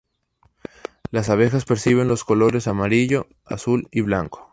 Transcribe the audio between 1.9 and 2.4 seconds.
los